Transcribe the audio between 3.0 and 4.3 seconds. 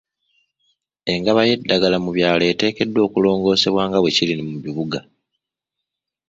okulongoosebwa nga bwe